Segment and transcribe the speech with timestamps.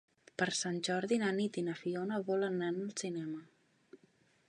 [0.41, 3.47] Per Sant Jordi na Nit i na Fiona volen anar al cinema.